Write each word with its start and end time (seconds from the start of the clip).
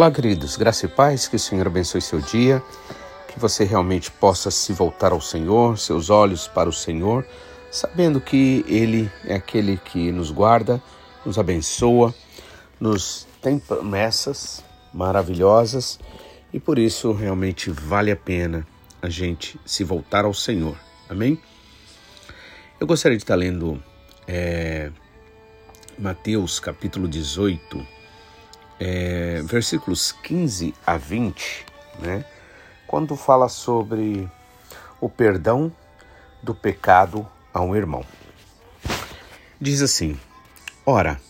Olá, 0.00 0.10
queridos, 0.10 0.56
graça 0.56 0.86
e 0.86 0.88
paz, 0.88 1.28
que 1.28 1.36
o 1.36 1.38
Senhor 1.38 1.66
abençoe 1.66 2.00
seu 2.00 2.20
dia, 2.20 2.62
que 3.28 3.38
você 3.38 3.64
realmente 3.64 4.10
possa 4.10 4.50
se 4.50 4.72
voltar 4.72 5.12
ao 5.12 5.20
Senhor, 5.20 5.78
seus 5.78 6.08
olhos 6.08 6.48
para 6.48 6.70
o 6.70 6.72
Senhor, 6.72 7.22
sabendo 7.70 8.18
que 8.18 8.64
Ele 8.66 9.12
é 9.26 9.34
aquele 9.34 9.76
que 9.76 10.10
nos 10.10 10.30
guarda, 10.30 10.82
nos 11.22 11.38
abençoa, 11.38 12.14
nos 12.80 13.28
tem 13.42 13.58
promessas 13.58 14.64
maravilhosas 14.90 16.00
e 16.50 16.58
por 16.58 16.78
isso 16.78 17.12
realmente 17.12 17.70
vale 17.70 18.10
a 18.10 18.16
pena 18.16 18.66
a 19.02 19.10
gente 19.10 19.60
se 19.66 19.84
voltar 19.84 20.24
ao 20.24 20.32
Senhor. 20.32 20.78
Amém? 21.10 21.38
Eu 22.80 22.86
gostaria 22.86 23.18
de 23.18 23.22
estar 23.22 23.34
lendo 23.34 23.78
é, 24.26 24.90
Mateus 25.98 26.58
capítulo 26.58 27.06
18, 27.06 27.99
é, 28.80 29.42
versículos 29.44 30.10
15 30.10 30.74
a 30.86 30.96
20, 30.96 31.66
né? 31.98 32.24
Quando 32.86 33.14
fala 33.14 33.48
sobre 33.48 34.28
o 35.00 35.08
perdão 35.08 35.70
do 36.42 36.54
pecado 36.54 37.28
a 37.52 37.60
um 37.60 37.76
irmão. 37.76 38.04
Diz 39.60 39.82
assim: 39.82 40.18
Ora, 40.86 41.20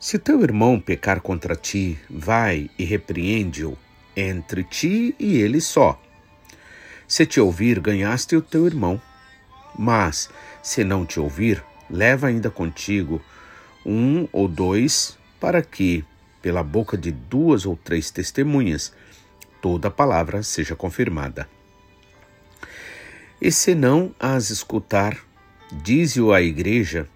se 0.00 0.18
teu 0.18 0.42
irmão 0.42 0.80
pecar 0.80 1.20
contra 1.20 1.54
ti, 1.54 1.98
vai 2.10 2.68
e 2.76 2.84
repreende-o 2.84 3.78
entre 4.16 4.64
ti 4.64 5.14
e 5.18 5.36
ele 5.36 5.60
só. 5.60 6.00
Se 7.06 7.24
te 7.24 7.40
ouvir, 7.40 7.80
ganhaste 7.80 8.36
o 8.36 8.42
teu 8.42 8.66
irmão. 8.66 9.00
Mas, 9.78 10.28
se 10.62 10.82
não 10.82 11.06
te 11.06 11.20
ouvir, 11.20 11.64
leva 11.88 12.26
ainda 12.26 12.50
contigo 12.50 13.22
um 13.86 14.28
ou 14.32 14.48
dois, 14.48 15.16
para 15.40 15.62
que, 15.62 16.04
pela 16.40 16.62
boca 16.62 16.96
de 16.96 17.10
duas 17.10 17.66
ou 17.66 17.76
três 17.76 18.10
testemunhas, 18.10 18.92
toda 19.60 19.90
palavra 19.90 20.42
seja 20.42 20.76
confirmada. 20.76 21.48
E 23.40 23.52
se 23.52 23.74
não 23.74 24.14
as 24.18 24.50
escutar, 24.50 25.16
dize-o 25.70 26.32
à 26.32 26.42
igreja, 26.42 27.08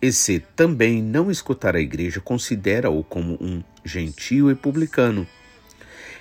e 0.00 0.12
se 0.12 0.40
também 0.54 1.02
não 1.02 1.30
escutar 1.30 1.74
a 1.74 1.80
igreja, 1.80 2.20
considera-o 2.20 3.02
como 3.02 3.34
um 3.40 3.62
gentio 3.84 4.50
e 4.50 4.54
publicano. 4.54 5.26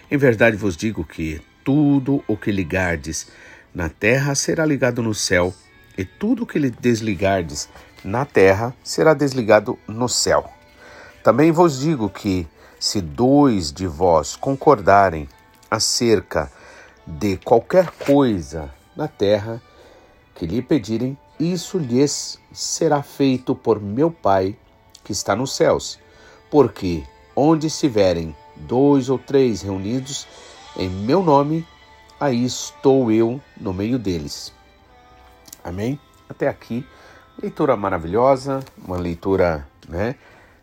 Em 0.09 0.17
verdade 0.17 0.55
vos 0.55 0.75
digo 0.75 1.03
que 1.03 1.41
tudo 1.63 2.23
o 2.27 2.37
que 2.37 2.51
ligardes 2.51 3.27
na 3.73 3.89
terra 3.89 4.33
será 4.35 4.65
ligado 4.65 5.01
no 5.03 5.13
céu, 5.13 5.53
e 5.97 6.05
tudo 6.05 6.43
o 6.43 6.45
que 6.45 6.59
desligardes 6.69 7.69
na 8.03 8.25
terra 8.25 8.75
será 8.83 9.13
desligado 9.13 9.77
no 9.87 10.07
céu. 10.07 10.56
Também 11.27 11.51
vos 11.51 11.81
digo 11.81 12.09
que, 12.09 12.47
se 12.79 13.01
dois 13.01 13.69
de 13.73 13.85
vós 13.85 14.37
concordarem 14.37 15.27
acerca 15.69 16.49
de 17.05 17.35
qualquer 17.35 17.91
coisa 17.91 18.73
na 18.95 19.09
terra 19.09 19.61
que 20.33 20.45
lhe 20.45 20.61
pedirem, 20.61 21.17
isso 21.37 21.77
lhes 21.77 22.39
será 22.53 23.03
feito 23.03 23.53
por 23.53 23.81
meu 23.81 24.09
Pai 24.09 24.55
que 25.03 25.11
está 25.11 25.35
nos 25.35 25.53
céus. 25.53 25.99
Porque 26.49 27.03
onde 27.35 27.67
estiverem 27.67 28.33
dois 28.55 29.09
ou 29.09 29.19
três 29.19 29.61
reunidos 29.61 30.25
em 30.77 30.87
meu 30.87 31.21
nome, 31.21 31.67
aí 32.17 32.45
estou 32.45 33.11
eu 33.11 33.41
no 33.59 33.73
meio 33.73 33.99
deles. 33.99 34.53
Amém? 35.61 35.99
Até 36.29 36.47
aqui, 36.47 36.87
leitura 37.37 37.75
maravilhosa, 37.75 38.61
uma 38.77 38.95
leitura 38.95 39.67
né, 39.89 40.15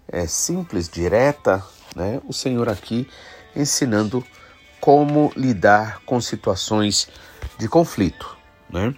é, 0.09 0.27
simples, 0.27 0.89
direta, 0.89 1.63
né? 1.95 2.21
O 2.27 2.33
Senhor 2.33 2.69
aqui 2.69 3.09
ensinando 3.55 4.25
como 4.81 5.33
lidar 5.37 6.01
com 6.05 6.21
situações 6.21 7.09
de 7.59 7.69
conflito, 7.69 8.37
né? 8.69 8.95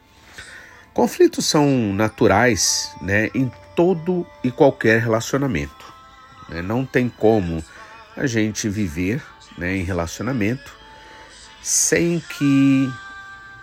Conflitos 0.96 1.44
são 1.44 1.92
naturais, 1.92 2.90
né, 3.02 3.28
em 3.34 3.52
todo 3.74 4.26
e 4.42 4.50
qualquer 4.50 4.98
relacionamento. 5.02 5.92
Né? 6.48 6.62
Não 6.62 6.86
tem 6.86 7.06
como 7.06 7.62
a 8.16 8.26
gente 8.26 8.66
viver 8.66 9.22
né, 9.58 9.76
em 9.76 9.82
relacionamento 9.82 10.74
sem 11.62 12.18
que 12.18 12.90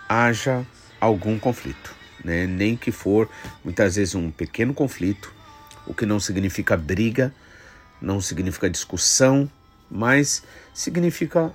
haja 0.08 0.64
algum 1.00 1.36
conflito, 1.36 1.92
né? 2.24 2.46
nem 2.46 2.76
que 2.76 2.92
for 2.92 3.28
muitas 3.64 3.96
vezes 3.96 4.14
um 4.14 4.30
pequeno 4.30 4.72
conflito, 4.72 5.32
o 5.86 5.94
que 5.94 6.06
não 6.06 6.18
significa 6.18 6.76
briga, 6.76 7.34
não 8.00 8.20
significa 8.20 8.68
discussão, 8.68 9.50
mas 9.90 10.42
significa 10.72 11.52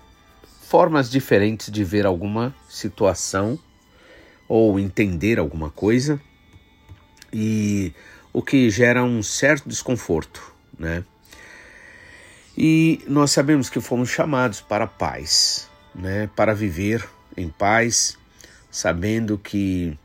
formas 0.61 1.09
diferentes 1.09 1.71
de 1.71 1.83
ver 1.83 2.05
alguma 2.05 2.53
situação 2.69 3.57
ou 4.47 4.79
entender 4.79 5.39
alguma 5.39 5.69
coisa 5.69 6.19
e 7.33 7.93
o 8.33 8.41
que 8.41 8.69
gera 8.69 9.03
um 9.03 9.21
certo 9.21 9.67
desconforto, 9.67 10.53
né? 10.77 11.03
E 12.57 13.01
nós 13.07 13.31
sabemos 13.31 13.69
que 13.69 13.79
fomos 13.79 14.09
chamados 14.09 14.61
para 14.61 14.85
paz, 14.85 15.69
né? 15.95 16.29
Para 16.35 16.53
viver 16.53 17.07
em 17.37 17.47
paz, 17.47 18.17
sabendo 18.69 19.37
que 19.37 19.97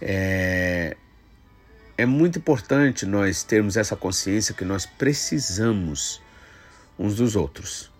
é, 0.00 0.96
é 1.98 2.06
muito 2.06 2.38
importante 2.38 3.04
nós 3.04 3.42
termos 3.42 3.76
essa 3.76 3.96
consciência 3.96 4.54
que 4.54 4.64
nós 4.64 4.86
precisamos 4.86 6.22
uns 6.96 7.16
dos 7.16 7.34
outros. 7.34 7.90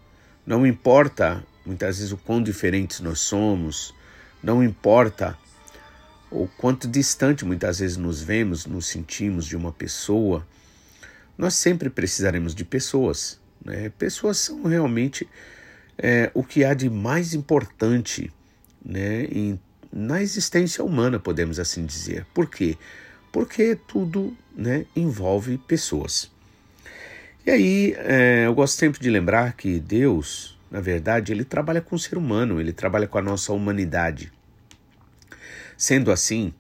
Não 0.47 0.65
importa 0.65 1.45
muitas 1.67 1.99
vezes 1.99 2.13
o 2.13 2.17
quão 2.17 2.41
diferentes 2.41 3.01
nós 3.01 3.19
somos, 3.19 3.93
não 4.41 4.63
importa 4.63 5.37
ou 6.31 6.47
quanto 6.47 6.87
distante 6.87 7.45
muitas 7.45 7.81
vezes 7.81 7.97
nos 7.97 8.23
vemos, 8.23 8.67
nos 8.67 8.87
sentimos 8.87 9.45
de 9.45 9.57
uma 9.57 9.73
pessoa, 9.73 10.47
nós 11.37 11.55
sempre 11.55 11.91
precisaremos 11.91 12.55
de 12.55 12.65
pessoas. 12.65 13.41
Né? 13.65 13.91
Pessoas 13.99 14.39
são 14.39 14.63
realmente 14.63 15.29
é, 15.99 16.31
o 16.35 16.45
que 16.45 16.65
há 16.65 16.73
de 16.73 16.89
mais 16.89 17.35
importante 17.35 18.33
né, 18.85 19.27
na 19.93 20.23
existência 20.23 20.85
humana, 20.85 21.19
podemos 21.19 21.59
assim 21.59 21.85
dizer. 21.85 22.25
Por 22.33 22.49
quê? 22.49 22.77
Porque 22.77 23.08
tudo 23.87 24.37
né, 24.55 24.87
envolve 24.95 25.59
pessoas. 25.59 26.31
E 27.47 27.51
aí 27.51 27.95
é, 27.97 28.45
eu 28.47 28.55
gosto 28.55 28.79
sempre 28.79 29.01
de 29.01 29.09
lembrar 29.09 29.55
que 29.55 29.79
Deus, 29.79 30.59
na 30.71 30.81
verdade, 30.81 31.33
ele 31.33 31.45
trabalha 31.45 31.81
com 31.81 31.97
o 31.97 31.99
ser 31.99 32.19
humano, 32.19 32.61
ele 32.61 32.73
trabalha 32.73 33.07
com 33.07 33.17
a 33.19 33.23
nossa 33.23 33.53
humanidade. 33.53 34.33
Sendo 35.77 36.11
assim, 36.11 36.53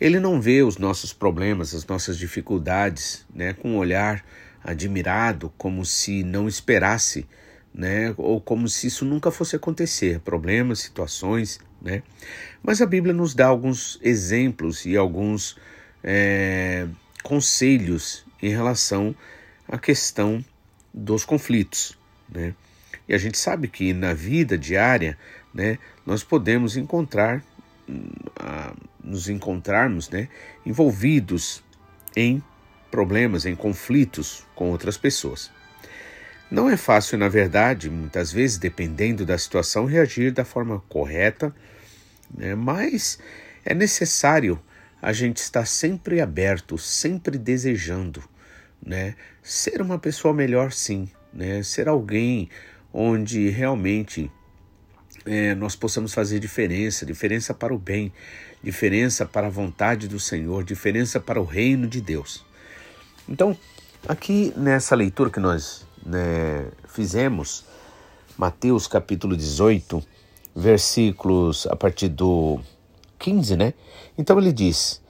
ele 0.00 0.18
não 0.18 0.40
vê 0.40 0.62
os 0.62 0.78
nossos 0.78 1.12
problemas, 1.12 1.74
as 1.74 1.84
nossas 1.86 2.16
dificuldades, 2.16 3.26
né, 3.34 3.52
com 3.52 3.72
um 3.72 3.76
olhar 3.76 4.24
admirado, 4.64 5.52
como 5.58 5.84
se 5.84 6.22
não 6.22 6.48
esperasse, 6.48 7.26
né, 7.74 8.14
ou 8.16 8.40
como 8.40 8.66
se 8.68 8.86
isso 8.86 9.04
nunca 9.04 9.30
fosse 9.30 9.56
acontecer, 9.56 10.20
problemas, 10.20 10.80
situações, 10.80 11.60
né. 11.82 12.02
Mas 12.62 12.80
a 12.80 12.86
Bíblia 12.86 13.12
nos 13.12 13.34
dá 13.34 13.46
alguns 13.46 13.98
exemplos 14.02 14.86
e 14.86 14.96
alguns 14.96 15.56
é, 16.02 16.86
conselhos 17.22 18.24
em 18.42 18.50
relação 18.50 19.14
à 19.68 19.78
questão 19.78 20.44
dos 20.92 21.24
conflitos, 21.24 21.96
né. 22.28 22.54
E 23.08 23.14
a 23.14 23.18
gente 23.18 23.38
sabe 23.38 23.66
que 23.66 23.92
na 23.92 24.14
vida 24.14 24.56
diária, 24.56 25.18
né, 25.52 25.78
nós 26.06 26.22
podemos 26.22 26.76
encontrar 26.76 27.42
a 28.36 28.72
nos 29.02 29.28
encontrarmos 29.28 30.08
né, 30.10 30.28
envolvidos 30.64 31.62
em 32.14 32.42
problemas, 32.90 33.46
em 33.46 33.54
conflitos 33.54 34.44
com 34.54 34.70
outras 34.70 34.96
pessoas. 34.96 35.50
Não 36.50 36.68
é 36.68 36.76
fácil, 36.76 37.16
na 37.16 37.28
verdade, 37.28 37.88
muitas 37.88 38.32
vezes, 38.32 38.58
dependendo 38.58 39.24
da 39.24 39.38
situação, 39.38 39.84
reagir 39.84 40.32
da 40.32 40.44
forma 40.44 40.82
correta, 40.88 41.54
né, 42.32 42.54
mas 42.54 43.18
é 43.64 43.74
necessário 43.74 44.60
a 45.00 45.12
gente 45.12 45.38
estar 45.38 45.66
sempre 45.66 46.20
aberto, 46.20 46.76
sempre 46.76 47.38
desejando 47.38 48.22
né, 48.84 49.14
ser 49.42 49.80
uma 49.80 49.98
pessoa 49.98 50.32
melhor, 50.32 50.72
sim, 50.72 51.08
né, 51.32 51.62
ser 51.62 51.88
alguém 51.88 52.48
onde 52.92 53.48
realmente 53.50 54.30
é, 55.24 55.54
nós 55.54 55.76
possamos 55.76 56.14
fazer 56.14 56.38
diferença, 56.38 57.04
diferença 57.04 57.52
para 57.52 57.74
o 57.74 57.78
bem, 57.78 58.12
diferença 58.62 59.26
para 59.26 59.46
a 59.46 59.50
vontade 59.50 60.08
do 60.08 60.18
Senhor, 60.18 60.64
diferença 60.64 61.20
para 61.20 61.40
o 61.40 61.44
reino 61.44 61.86
de 61.86 62.00
Deus. 62.00 62.44
Então, 63.28 63.56
aqui 64.08 64.52
nessa 64.56 64.94
leitura 64.94 65.30
que 65.30 65.40
nós 65.40 65.86
né, 66.04 66.66
fizemos, 66.88 67.64
Mateus 68.36 68.86
capítulo 68.86 69.36
18, 69.36 70.02
versículos 70.56 71.66
a 71.66 71.76
partir 71.76 72.08
do 72.08 72.60
15, 73.20 73.56
né? 73.56 73.74
Então 74.18 74.38
ele 74.38 74.52
diz: 74.52 75.00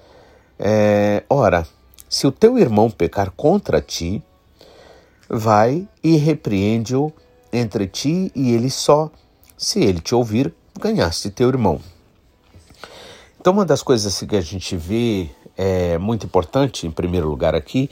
é, 0.59 1.23
Ora, 1.31 1.67
Se 2.09 2.27
o 2.27 2.33
teu 2.33 2.59
irmão 2.59 2.91
pecar 2.91 3.31
contra 3.31 3.81
ti, 3.81 4.23
vai 5.29 5.89
e 6.03 6.17
repreende-o 6.17 7.12
entre 7.53 7.87
ti 7.87 8.33
e 8.35 8.53
ele 8.53 8.69
só. 8.69 9.11
Se 9.57 9.81
ele 9.81 10.01
te 10.01 10.15
ouvir, 10.15 10.53
ganhaste 10.79 11.31
teu 11.31 11.49
irmão. 11.49 11.81
Então, 13.41 13.53
uma 13.53 13.65
das 13.65 13.83
coisas 13.83 14.19
que 14.19 14.37
a 14.37 14.41
gente 14.41 14.77
vê 14.77 15.31
é 15.56 15.99
muito 15.99 16.27
importante, 16.27 16.87
em 16.87 16.91
primeiro 16.91 17.29
lugar, 17.29 17.55
aqui, 17.55 17.89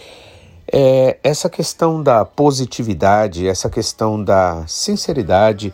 é 0.71 1.19
essa 1.23 1.49
questão 1.49 2.03
da 2.03 2.25
positividade, 2.25 3.49
essa 3.49 3.71
questão 3.71 4.23
da 4.23 4.67
sinceridade, 4.67 5.73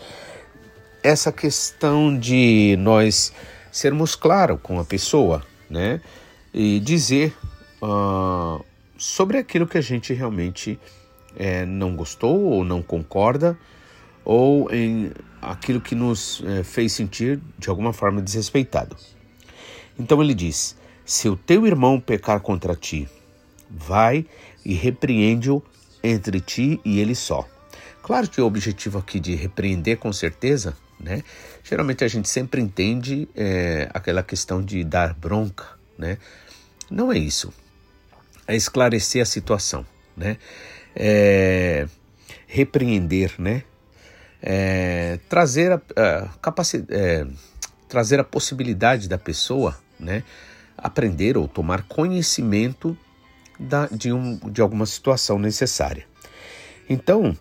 essa 1.02 1.32
questão 1.32 2.16
de 2.16 2.76
nós 2.78 3.32
sermos 3.74 4.14
claros 4.14 4.60
com 4.62 4.78
a 4.78 4.84
pessoa, 4.84 5.44
né? 5.68 6.00
E 6.52 6.78
dizer 6.78 7.34
uh, 7.82 8.64
sobre 8.96 9.36
aquilo 9.36 9.66
que 9.66 9.76
a 9.76 9.80
gente 9.80 10.14
realmente 10.14 10.78
é, 11.36 11.66
não 11.66 11.96
gostou 11.96 12.40
ou 12.40 12.64
não 12.64 12.80
concorda, 12.80 13.58
ou 14.24 14.72
em 14.72 15.10
aquilo 15.42 15.80
que 15.80 15.96
nos 15.96 16.40
é, 16.46 16.62
fez 16.62 16.92
sentir 16.92 17.40
de 17.58 17.68
alguma 17.68 17.92
forma 17.92 18.22
desrespeitado. 18.22 18.96
Então 19.98 20.22
ele 20.22 20.34
diz: 20.34 20.76
Se 21.04 21.28
o 21.28 21.36
teu 21.36 21.66
irmão 21.66 21.98
pecar 21.98 22.38
contra 22.38 22.76
ti, 22.76 23.08
vai 23.68 24.24
e 24.64 24.72
repreende-o 24.72 25.60
entre 26.00 26.40
ti 26.40 26.80
e 26.84 27.00
ele 27.00 27.16
só. 27.16 27.44
Claro 28.04 28.30
que 28.30 28.40
o 28.40 28.46
objetivo 28.46 28.98
aqui 28.98 29.18
de 29.18 29.34
repreender, 29.34 29.98
com 29.98 30.12
certeza, 30.12 30.76
né? 31.04 31.22
Geralmente 31.62 32.02
a 32.02 32.08
gente 32.08 32.28
sempre 32.28 32.60
entende 32.60 33.28
é, 33.36 33.88
aquela 33.92 34.22
questão 34.22 34.62
de 34.62 34.82
dar 34.82 35.12
bronca, 35.12 35.66
né? 35.98 36.16
Não 36.90 37.12
é 37.12 37.18
isso. 37.18 37.52
É 38.46 38.56
esclarecer 38.56 39.22
a 39.22 39.26
situação, 39.26 39.86
né? 40.16 40.38
É, 40.96 41.86
repreender, 42.46 43.34
né? 43.38 43.62
É, 44.42 45.18
trazer 45.28 45.72
a, 45.72 45.80
a 45.96 46.28
capacidade, 46.40 46.98
é, 46.98 47.26
trazer 47.88 48.18
a 48.18 48.24
possibilidade 48.24 49.08
da 49.08 49.18
pessoa, 49.18 49.78
né? 50.00 50.24
Aprender 50.76 51.36
ou 51.36 51.46
tomar 51.46 51.82
conhecimento 51.82 52.96
da, 53.60 53.86
de, 53.86 54.12
um, 54.12 54.38
de 54.50 54.60
alguma 54.60 54.86
situação 54.86 55.38
necessária. 55.38 56.06
Então, 56.88 57.36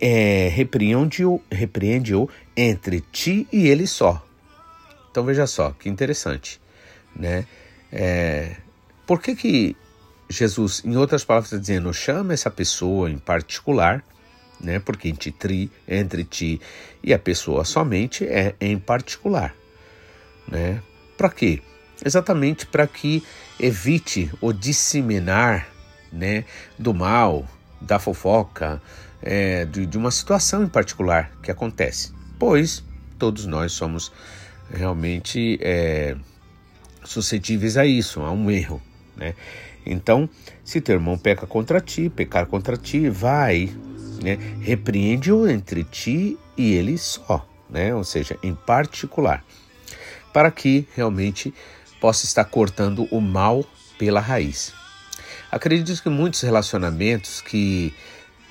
é, 0.00 0.48
repreende-o 0.48 1.40
repreende 1.50 2.12
entre 2.56 3.00
ti 3.00 3.46
e 3.52 3.68
ele 3.68 3.86
só. 3.86 4.24
Então 5.10 5.24
veja 5.24 5.46
só, 5.46 5.70
que 5.72 5.88
interessante. 5.88 6.60
Né? 7.14 7.46
É, 7.90 8.56
por 9.06 9.20
que, 9.20 9.34
que 9.34 9.76
Jesus, 10.28 10.82
em 10.84 10.96
outras 10.96 11.24
palavras, 11.24 11.52
está 11.52 11.60
dizendo, 11.60 11.92
chama 11.92 12.32
essa 12.32 12.50
pessoa 12.50 13.10
em 13.10 13.18
particular, 13.18 14.02
né? 14.60 14.78
porque 14.78 15.08
entre, 15.08 15.30
tri, 15.30 15.70
entre 15.86 16.24
ti 16.24 16.60
e 17.02 17.12
a 17.12 17.18
pessoa 17.18 17.64
somente 17.64 18.24
é 18.24 18.54
em 18.60 18.78
particular. 18.78 19.54
Né? 20.48 20.80
Para 21.16 21.28
quê? 21.28 21.60
Exatamente 22.04 22.66
para 22.66 22.86
que 22.86 23.22
evite 23.60 24.30
o 24.40 24.52
disseminar 24.52 25.68
né, 26.12 26.44
do 26.78 26.92
mal, 26.92 27.46
da 27.80 27.98
fofoca, 27.98 28.80
é, 29.22 29.64
de, 29.64 29.86
de 29.86 29.96
uma 29.96 30.10
situação 30.10 30.64
em 30.64 30.68
particular 30.68 31.30
que 31.42 31.50
acontece, 31.50 32.12
pois 32.38 32.84
todos 33.18 33.46
nós 33.46 33.72
somos 33.72 34.12
realmente 34.72 35.58
é, 35.60 36.16
suscetíveis 37.04 37.76
a 37.76 37.86
isso, 37.86 38.20
a 38.20 38.32
um 38.32 38.50
erro. 38.50 38.82
Né? 39.16 39.34
Então, 39.84 40.28
se 40.64 40.80
teu 40.80 40.94
irmão 40.94 41.18
peca 41.18 41.46
contra 41.46 41.80
ti, 41.80 42.08
pecar 42.08 42.46
contra 42.46 42.76
ti, 42.76 43.08
vai, 43.08 43.70
né? 44.22 44.38
repreende-o 44.60 45.48
entre 45.48 45.84
ti 45.84 46.38
e 46.56 46.74
ele 46.74 46.98
só, 46.98 47.46
né? 47.70 47.94
ou 47.94 48.04
seja, 48.04 48.36
em 48.42 48.54
particular, 48.54 49.44
para 50.32 50.50
que 50.50 50.88
realmente 50.94 51.52
possa 52.00 52.24
estar 52.24 52.44
cortando 52.44 53.06
o 53.10 53.20
mal 53.20 53.64
pela 53.98 54.20
raiz. 54.20 54.72
Acredito 55.50 56.02
que 56.02 56.08
muitos 56.08 56.40
relacionamentos 56.40 57.40
que 57.40 57.94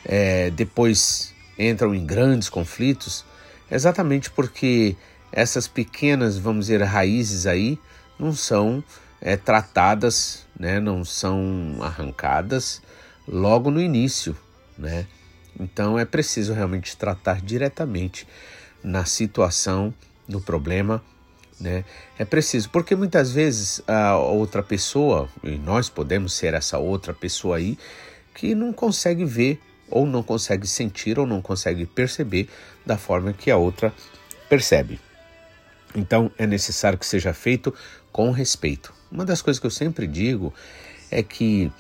é, 0.06 0.50
depois 0.52 1.34
entram 1.58 1.94
em 1.94 2.06
grandes 2.06 2.50
conflitos, 2.50 3.26
exatamente 3.70 4.30
porque 4.32 4.96
essas 5.32 5.68
pequenas, 5.68 6.38
vamos 6.38 6.66
dizer, 6.66 6.82
raízes 6.84 7.46
aí 7.46 7.80
não 8.20 8.34
são 8.34 8.84
é, 9.22 9.38
tratadas, 9.38 10.46
né, 10.60 10.80
não 10.80 11.06
são 11.06 11.78
arrancadas 11.82 12.82
logo 13.28 13.70
no 13.72 13.82
início, 13.82 14.36
né? 14.78 15.08
Então 15.60 15.98
é 15.98 16.06
preciso 16.06 16.54
realmente 16.54 16.98
tratar 16.98 17.42
diretamente 17.42 18.28
na 18.84 19.06
situação, 19.06 19.94
no 20.28 20.42
problema, 20.42 21.04
né? 21.60 21.86
É 22.18 22.26
preciso, 22.26 22.70
porque 22.70 22.96
muitas 22.96 23.32
vezes 23.32 23.82
a 23.88 24.18
outra 24.18 24.64
pessoa, 24.64 25.30
e 25.44 25.58
nós 25.58 25.90
podemos 25.90 26.34
ser 26.34 26.54
essa 26.54 26.78
outra 26.78 27.14
pessoa 27.14 27.58
aí, 27.58 27.78
que 28.34 28.56
não 28.56 28.74
consegue 28.74 29.26
ver 29.26 29.60
ou 29.92 30.06
não 30.06 30.24
consegue 30.24 30.66
sentir 30.66 31.20
ou 31.20 31.28
não 31.28 31.42
consegue 31.42 31.86
perceber 31.86 32.50
da 32.86 32.98
forma 32.98 33.34
que 33.34 33.52
a 33.52 33.58
outra 33.58 33.94
percebe. 34.50 35.00
Então 35.96 36.32
é 36.38 36.48
necessário 36.48 36.98
que 36.98 37.06
seja 37.06 37.34
feito 37.34 37.74
com 38.12 38.32
respeito. 38.32 38.94
Uma 39.12 39.26
das 39.26 39.42
coisas 39.42 39.60
que 39.60 39.68
eu 39.68 39.72
sempre 39.72 40.08
digo 40.08 40.54
é 41.10 41.22
que 41.22 41.72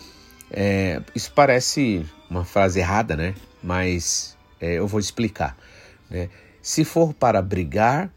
é, 0.51 1.01
isso 1.15 1.31
parece 1.33 2.05
uma 2.29 2.43
frase 2.43 2.79
errada, 2.79 3.15
né? 3.15 3.33
Mas 3.63 4.37
é, 4.59 4.73
eu 4.73 4.87
vou 4.87 4.99
explicar. 4.99 5.57
Né? 6.09 6.29
Se 6.61 6.83
for 6.83 7.13
para 7.13 7.41
brigar, 7.41 8.11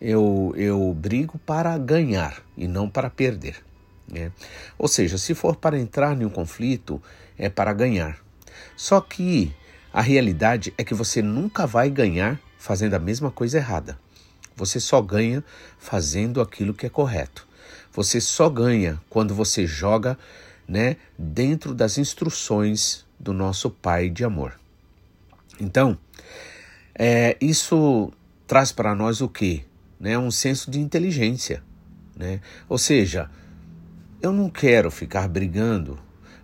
eu, 0.00 0.52
eu 0.56 0.94
brigo 0.94 1.38
para 1.38 1.76
ganhar 1.78 2.42
e 2.56 2.68
não 2.68 2.88
para 2.88 3.08
perder. 3.08 3.56
Né? 4.06 4.30
Ou 4.78 4.88
seja, 4.88 5.16
se 5.16 5.34
for 5.34 5.56
para 5.56 5.78
entrar 5.78 6.20
em 6.20 6.24
um 6.24 6.30
conflito, 6.30 7.02
é 7.38 7.48
para 7.48 7.72
ganhar. 7.72 8.18
Só 8.80 8.98
que 8.98 9.54
a 9.92 10.00
realidade 10.00 10.72
é 10.78 10.82
que 10.82 10.94
você 10.94 11.20
nunca 11.20 11.66
vai 11.66 11.90
ganhar 11.90 12.40
fazendo 12.56 12.94
a 12.94 12.98
mesma 12.98 13.30
coisa 13.30 13.58
errada. 13.58 13.98
Você 14.56 14.80
só 14.80 15.02
ganha 15.02 15.44
fazendo 15.78 16.40
aquilo 16.40 16.72
que 16.72 16.86
é 16.86 16.88
correto. 16.88 17.46
Você 17.92 18.22
só 18.22 18.48
ganha 18.48 18.98
quando 19.10 19.34
você 19.34 19.66
joga, 19.66 20.18
né, 20.66 20.96
dentro 21.18 21.74
das 21.74 21.98
instruções 21.98 23.04
do 23.18 23.34
nosso 23.34 23.68
Pai 23.68 24.08
de 24.08 24.24
amor. 24.24 24.58
Então, 25.60 25.98
é, 26.94 27.36
isso 27.38 28.10
traz 28.46 28.72
para 28.72 28.94
nós 28.94 29.20
o 29.20 29.28
quê? 29.28 29.62
Né, 30.00 30.16
um 30.16 30.30
senso 30.30 30.70
de 30.70 30.80
inteligência. 30.80 31.62
Né? 32.16 32.40
Ou 32.66 32.78
seja, 32.78 33.30
eu 34.22 34.32
não 34.32 34.48
quero 34.48 34.90
ficar 34.90 35.28
brigando 35.28 35.98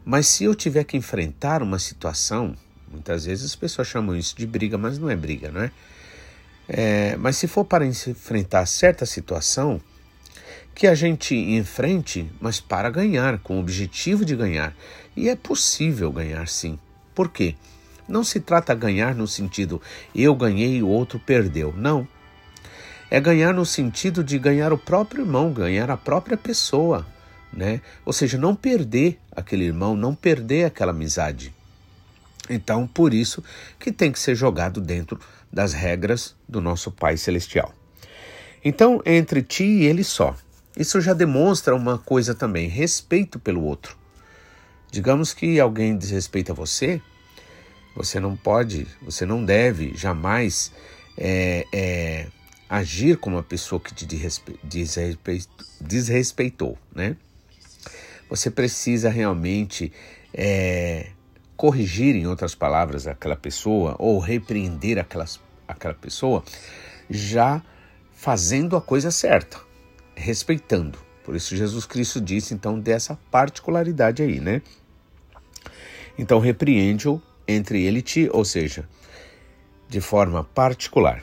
mas 0.09 0.29
se 0.29 0.45
eu 0.45 0.55
tiver 0.55 0.85
que 0.85 0.97
enfrentar 0.97 1.65
uma 1.65 1.81
situação, 1.81 2.55
muitas 2.89 3.25
vezes 3.25 3.45
as 3.45 3.57
pessoas 3.57 3.89
chamam 3.89 4.15
isso 4.15 4.37
de 4.37 4.47
briga, 4.47 4.79
mas 4.79 5.01
não 5.01 5.11
é 5.11 5.17
briga, 5.17 5.51
não 5.51 5.63
é? 5.63 5.73
é 6.69 7.17
mas 7.17 7.37
se 7.37 7.49
for 7.49 7.65
para 7.65 7.85
enfrentar 7.85 8.65
certa 8.67 9.05
situação, 9.05 9.81
que 10.77 10.87
a 10.87 10.95
gente 10.95 11.35
enfrente, 11.35 12.31
mas 12.41 12.61
para 12.61 12.89
ganhar, 12.89 13.41
com 13.41 13.57
o 13.57 13.61
objetivo 13.61 14.25
de 14.25 14.37
ganhar. 14.37 14.77
E 15.17 15.29
é 15.29 15.35
possível 15.35 16.13
ganhar 16.13 16.47
sim. 16.47 16.79
Por 17.13 17.29
quê? 17.29 17.57
Não 18.07 18.23
se 18.23 18.39
trata 18.39 18.77
de 18.77 18.81
ganhar 18.81 19.13
no 19.13 19.27
sentido 19.27 19.83
eu 20.15 20.37
ganhei 20.37 20.77
e 20.77 20.83
o 20.85 20.89
outro 20.89 21.19
perdeu. 21.19 21.75
Não. 21.77 22.07
É 23.11 23.19
ganhar 23.19 23.53
no 23.53 23.67
sentido 23.67 24.23
de 24.23 24.39
ganhar 24.39 24.73
o 24.73 24.79
próprio 24.79 25.23
irmão, 25.23 25.53
ganhar 25.53 25.91
a 25.91 25.97
própria 25.97 26.37
pessoa 26.37 27.05
né? 27.53 27.81
Ou 28.05 28.13
seja, 28.13 28.39
não 28.39 28.55
perder 28.55 29.19
aquele 29.33 29.65
irmão, 29.65 29.97
não 29.97 30.15
perder 30.15 30.65
aquela 30.65 30.93
amizade. 30.93 31.55
Então, 32.49 32.87
por 32.87 33.13
isso 33.13 33.43
que 33.79 33.91
tem 33.91 34.13
que 34.13 34.19
ser 34.19 34.35
jogado 34.35 34.81
dentro 34.81 35.19
das 35.53 35.73
regras 35.73 36.35
do 36.49 36.61
nosso 36.61 36.91
Pai 36.91 37.17
Celestial. 37.17 37.75
Então, 38.65 39.01
entre 39.05 39.43
ti 39.43 39.65
e 39.65 39.85
ele 39.85 40.05
só. 40.05 40.37
Isso 40.77 41.01
já 41.01 41.15
demonstra 41.15 41.75
uma 41.75 41.99
coisa 41.99 42.35
também, 42.35 42.69
respeito 42.69 43.39
pelo 43.39 43.63
outro. 43.63 43.97
Digamos 44.91 45.33
que 45.33 45.59
alguém 45.59 45.97
desrespeita 45.97 46.53
você, 46.53 47.01
você 47.95 48.21
não 48.21 48.37
pode, 48.37 48.87
você 49.01 49.25
não 49.25 49.45
deve 49.45 49.97
jamais 49.97 50.71
é, 51.17 51.67
é, 51.73 52.27
agir 52.69 53.17
como 53.17 53.37
uma 53.37 53.43
pessoa 53.43 53.81
que 53.81 53.95
te 53.95 54.07
desrespeitou, 55.81 56.79
né? 56.95 57.17
Você 58.29 58.51
precisa 58.51 59.09
realmente 59.09 59.93
é, 60.33 61.11
corrigir, 61.57 62.15
em 62.15 62.27
outras 62.27 62.55
palavras, 62.55 63.07
aquela 63.07 63.37
pessoa 63.37 63.97
ou 63.99 64.19
repreender 64.19 64.99
aquelas, 64.99 65.41
aquela 65.67 65.95
pessoa 65.95 66.45
já 67.09 67.63
fazendo 68.13 68.77
a 68.77 68.81
coisa 68.81 69.11
certa, 69.11 69.59
respeitando. 70.15 70.99
Por 71.25 71.35
isso 71.35 71.57
Jesus 71.57 71.87
Cristo 71.87 72.21
disse 72.21 72.55
então 72.55 72.79
dessa 72.79 73.19
particularidade 73.31 74.23
aí, 74.23 74.41
né? 74.41 74.63
Então 76.19 76.39
repreende-o 76.39 77.21
entre 77.47 77.83
ele 77.83 77.99
e 77.99 78.03
ti, 78.03 78.29
ou 78.33 78.45
seja, 78.45 78.89
de 79.89 80.01
forma 80.01 80.45
particular. 80.45 81.23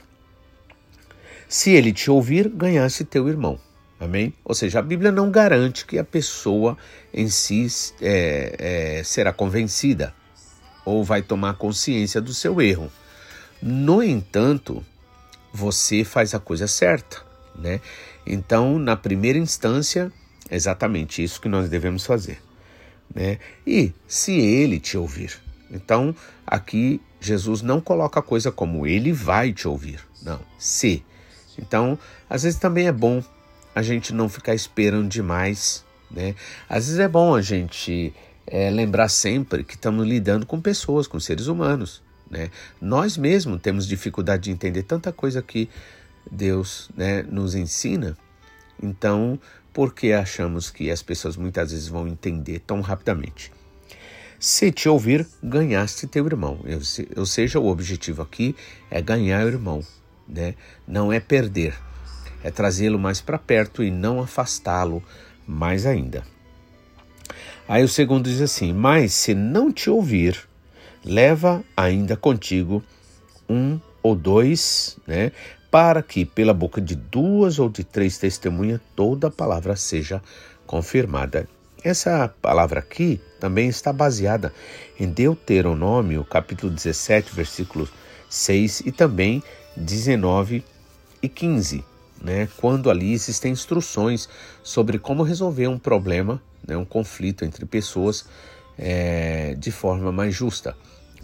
Se 1.47 1.71
ele 1.71 1.93
te 1.93 2.09
ouvir, 2.09 2.49
ganhaste 2.49 3.03
teu 3.03 3.27
irmão. 3.27 3.59
Amém? 4.03 4.33
Ou 4.43 4.53
seja, 4.53 4.79
a 4.79 4.81
Bíblia 4.81 5.11
não 5.11 5.31
garante 5.31 5.85
que 5.85 5.97
a 5.97 6.03
pessoa 6.03 6.77
em 7.13 7.29
si 7.29 7.67
é, 8.01 8.97
é, 8.99 9.03
será 9.03 9.31
convencida 9.31 10.13
ou 10.83 11.05
vai 11.05 11.21
tomar 11.21 11.53
consciência 11.53 12.19
do 12.19 12.33
seu 12.33 12.61
erro. 12.61 12.91
No 13.61 14.03
entanto, 14.03 14.85
você 15.53 16.03
faz 16.03 16.33
a 16.33 16.39
coisa 16.39 16.67
certa, 16.67 17.21
né? 17.55 17.79
Então, 18.27 18.77
na 18.77 18.97
primeira 18.97 19.39
instância, 19.39 20.11
é 20.49 20.55
exatamente 20.55 21.23
isso 21.23 21.39
que 21.39 21.47
nós 21.47 21.69
devemos 21.69 22.05
fazer, 22.05 22.41
né? 23.15 23.37
E 23.65 23.93
se 24.05 24.33
ele 24.33 24.81
te 24.81 24.97
ouvir, 24.97 25.39
então 25.71 26.13
aqui 26.45 26.99
Jesus 27.21 27.61
não 27.61 27.79
coloca 27.79 28.19
a 28.19 28.23
coisa 28.23 28.51
como 28.51 28.85
ele 28.85 29.13
vai 29.13 29.53
te 29.53 29.65
ouvir, 29.65 30.01
não, 30.21 30.41
se. 30.57 31.05
Então, 31.57 31.97
às 32.29 32.43
vezes 32.43 32.59
também 32.59 32.87
é 32.87 32.91
bom 32.91 33.23
a 33.75 33.81
gente 33.81 34.13
não 34.13 34.29
ficar 34.29 34.53
esperando 34.53 35.09
demais, 35.09 35.83
né? 36.09 36.35
Às 36.69 36.85
vezes 36.85 36.99
é 36.99 37.07
bom 37.07 37.35
a 37.35 37.41
gente 37.41 38.13
é, 38.45 38.69
lembrar 38.69 39.09
sempre 39.09 39.63
que 39.63 39.75
estamos 39.75 40.05
lidando 40.07 40.45
com 40.45 40.61
pessoas, 40.61 41.07
com 41.07 41.19
seres 41.19 41.47
humanos, 41.47 42.01
né? 42.29 42.49
Nós 42.79 43.17
mesmos 43.17 43.61
temos 43.61 43.87
dificuldade 43.87 44.43
de 44.43 44.51
entender 44.51 44.83
tanta 44.83 45.11
coisa 45.11 45.41
que 45.41 45.69
Deus 46.29 46.89
né, 46.95 47.23
nos 47.23 47.55
ensina. 47.55 48.17
Então, 48.81 49.39
por 49.71 49.93
que 49.93 50.13
achamos 50.13 50.69
que 50.69 50.91
as 50.91 51.01
pessoas 51.01 51.35
muitas 51.35 51.71
vezes 51.71 51.87
vão 51.87 52.07
entender 52.07 52.59
tão 52.59 52.81
rapidamente? 52.81 53.51
Se 54.39 54.71
te 54.71 54.89
ouvir, 54.89 55.25
ganhaste 55.41 56.05
teu 56.05 56.25
irmão. 56.25 56.59
Ou 57.15 57.25
seja, 57.25 57.59
o 57.59 57.67
objetivo 57.67 58.21
aqui 58.21 58.55
é 58.91 59.01
ganhar 59.01 59.45
o 59.45 59.47
irmão, 59.47 59.81
né? 60.27 60.55
não 60.85 61.13
é 61.13 61.19
perder 61.19 61.73
é 62.43 62.51
trazê-lo 62.51 62.99
mais 62.99 63.21
para 63.21 63.37
perto 63.37 63.83
e 63.83 63.89
não 63.89 64.21
afastá-lo 64.21 65.01
mais 65.47 65.85
ainda. 65.85 66.23
Aí 67.67 67.83
o 67.83 67.87
segundo 67.87 68.29
diz 68.29 68.41
assim: 68.41 68.73
Mas 68.73 69.13
se 69.13 69.33
não 69.33 69.71
te 69.71 69.89
ouvir, 69.89 70.37
leva 71.03 71.63
ainda 71.75 72.17
contigo 72.17 72.83
um 73.47 73.79
ou 74.01 74.15
dois, 74.15 74.97
né, 75.07 75.31
para 75.71 76.03
que 76.03 76.25
pela 76.25 76.53
boca 76.53 76.81
de 76.81 76.95
duas 76.95 77.57
ou 77.57 77.69
de 77.69 77.83
três 77.83 78.17
testemunhas 78.17 78.81
toda 78.95 79.27
a 79.27 79.31
palavra 79.31 79.75
seja 79.75 80.21
confirmada. 80.67 81.47
Essa 81.83 82.33
palavra 82.41 82.79
aqui 82.79 83.19
também 83.39 83.67
está 83.67 83.91
baseada 83.91 84.53
em 84.99 85.07
Deuteronômio, 85.07 86.23
capítulo 86.23 86.71
17, 86.71 87.33
versículos 87.33 87.89
6 88.29 88.81
e 88.85 88.91
também 88.91 89.43
19 89.75 90.63
e 91.21 91.29
15 91.29 91.92
né, 92.23 92.47
quando 92.57 92.89
ali 92.89 93.11
existem 93.11 93.51
instruções 93.51 94.29
sobre 94.63 94.97
como 94.97 95.23
resolver 95.23 95.67
um 95.67 95.77
problema, 95.77 96.41
né, 96.65 96.77
um 96.77 96.85
conflito 96.85 97.43
entre 97.43 97.65
pessoas 97.65 98.25
é, 98.77 99.55
de 99.55 99.71
forma 99.71 100.11
mais 100.11 100.33
justa, 100.33 100.75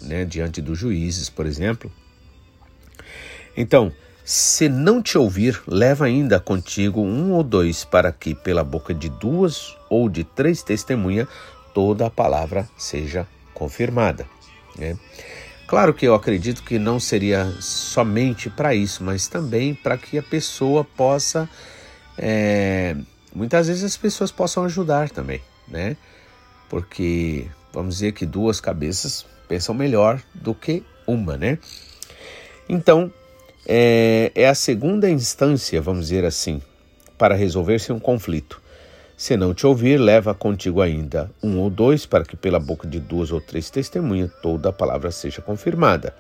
né, 0.01 0.25
diante 0.25 0.62
dos 0.62 0.77
juízes, 0.77 1.29
por 1.29 1.46
exemplo. 1.46 1.89
Então, 3.56 3.91
se 4.24 4.70
não 4.70 5.01
te 5.01 5.18
ouvir, 5.18 5.60
leva 5.65 6.06
ainda 6.06 6.39
contigo 6.39 7.01
um 7.01 7.32
ou 7.32 7.44
dois, 7.44 7.84
para 7.84 8.12
que 8.12 8.36
pela 8.36 8.63
boca 8.63 8.94
de 8.94 9.10
duas 9.10 9.75
ou 9.89 10.08
de 10.10 10.24
três 10.24 10.62
testemunhas 10.62 11.27
toda 11.74 12.06
a 12.06 12.10
palavra 12.10 12.70
seja 12.77 13.25
confirmada. 13.53 14.27
Né? 14.77 14.98
Claro 15.70 15.94
que 15.94 16.08
eu 16.08 16.16
acredito 16.16 16.64
que 16.64 16.80
não 16.80 17.00
seria 17.00 17.46
somente 17.62 18.50
para 18.50 18.74
isso, 18.74 19.04
mas 19.04 19.28
também 19.28 19.76
para 19.76 20.00
que 20.00 20.18
a 20.18 20.24
pessoa 20.24 20.84
possa. 20.84 21.48
É, 22.18 22.96
muitas 23.32 23.68
vezes 23.68 23.84
as 23.84 23.96
pessoas 23.96 24.32
possam 24.32 24.64
ajudar 24.64 25.12
também, 25.12 25.40
né? 25.68 25.96
Porque 26.68 27.46
vamos 27.72 27.94
dizer 27.94 28.14
que 28.14 28.26
duas 28.26 28.60
cabeças 28.60 29.28
pensam 29.48 29.76
melhor 29.76 30.20
do 30.34 30.56
que 30.56 30.84
uma, 31.06 31.38
né? 31.38 31.60
Então, 32.68 33.14
é, 33.64 34.32
é 34.34 34.48
a 34.48 34.56
segunda 34.56 35.08
instância, 35.08 35.80
vamos 35.80 36.08
dizer 36.08 36.26
assim, 36.26 36.64
para 37.16 37.36
resolver-se 37.36 37.94
um 37.94 38.00
conflito. 38.00 38.60
Se 39.20 39.36
não 39.36 39.54
te 39.54 39.68
ouvir, 39.68 39.98
leva 39.98 40.34
contigo 40.34 40.82
ainda 40.82 41.30
um 41.44 41.60
ou 41.60 41.70
dois, 41.70 42.06
para 42.06 42.24
que 42.24 42.38
pela 42.38 42.58
boca 42.58 42.88
de 42.88 43.02
duas 43.02 43.34
ou 43.34 43.42
três 43.42 43.70
testemunhas 43.70 44.32
toda 44.42 44.70
a 44.70 44.72
palavra 44.72 45.12
seja 45.12 45.42
confirmada. 45.42 46.16